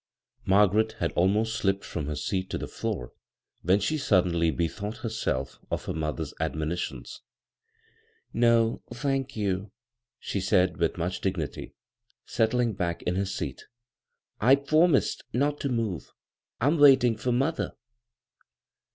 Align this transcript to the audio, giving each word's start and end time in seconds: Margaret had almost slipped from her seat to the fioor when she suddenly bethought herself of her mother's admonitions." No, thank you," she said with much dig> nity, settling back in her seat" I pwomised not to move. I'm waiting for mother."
Margaret 0.47 0.93
had 0.93 1.11
almost 1.11 1.55
slipped 1.55 1.85
from 1.85 2.07
her 2.07 2.15
seat 2.15 2.49
to 2.49 2.57
the 2.57 2.65
fioor 2.65 3.11
when 3.61 3.79
she 3.79 3.99
suddenly 3.99 4.49
bethought 4.49 4.97
herself 5.05 5.59
of 5.69 5.85
her 5.85 5.93
mother's 5.93 6.33
admonitions." 6.39 7.21
No, 8.49 8.81
thank 8.91 9.35
you," 9.37 9.71
she 10.17 10.41
said 10.41 10.77
with 10.77 10.97
much 10.97 11.21
dig> 11.21 11.35
nity, 11.37 11.73
settling 12.25 12.73
back 12.73 13.03
in 13.03 13.13
her 13.15 13.27
seat" 13.27 13.67
I 14.51 14.55
pwomised 14.55 15.21
not 15.33 15.59
to 15.59 15.69
move. 15.69 16.11
I'm 16.59 16.79
waiting 16.79 17.15
for 17.15 17.31
mother." 17.31 17.73